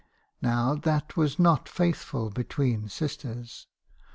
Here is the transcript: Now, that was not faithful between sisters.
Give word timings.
Now, 0.41 0.73
that 0.73 1.15
was 1.15 1.37
not 1.37 1.69
faithful 1.69 2.31
between 2.31 2.89
sisters. 2.89 3.67